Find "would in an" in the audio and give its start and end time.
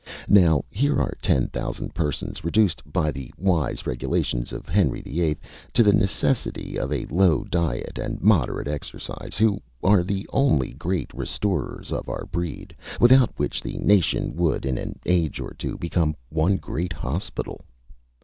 14.35-14.97